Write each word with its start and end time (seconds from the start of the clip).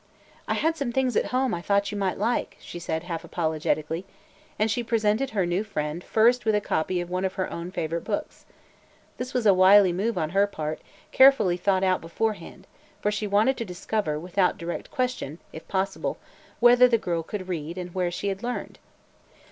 "I 0.47 0.55
had 0.55 0.75
some 0.77 0.91
things 0.91 1.15
at 1.15 1.25
home 1.27 1.51
that 1.51 1.57
I 1.57 1.61
thought 1.61 1.91
you 1.91 1.95
might 1.99 2.17
like," 2.17 2.57
she 2.59 2.79
said 2.79 3.03
half 3.03 3.23
apologetically, 3.23 4.03
and 4.57 4.71
she 4.71 4.81
presented 4.83 5.29
her 5.29 5.45
new 5.45 5.63
friend 5.63 6.03
first 6.03 6.43
with 6.43 6.55
a 6.55 6.59
copy 6.59 6.99
of 7.01 7.11
one 7.11 7.23
of 7.23 7.35
her 7.35 7.53
own 7.53 7.69
favorite 7.69 8.03
books. 8.03 8.47
This 9.17 9.35
was 9.35 9.45
a 9.45 9.53
wily 9.53 9.93
move 9.93 10.17
on 10.17 10.31
her 10.31 10.47
part, 10.47 10.81
carefully 11.11 11.55
thought 11.55 11.83
out 11.83 12.01
beforehand, 12.01 12.65
for 12.99 13.11
she 13.11 13.27
wanted 13.27 13.57
to 13.57 13.63
discover, 13.63 14.19
without 14.19 14.57
direct 14.57 14.89
question, 14.89 15.37
if 15.53 15.67
possible, 15.67 16.17
whether 16.59 16.87
the 16.87 16.97
girl 16.97 17.21
could 17.21 17.47
read 17.47 17.77
and 17.77 17.93
where 17.93 18.09
she 18.09 18.29
had 18.29 18.41
learned. 18.41 18.79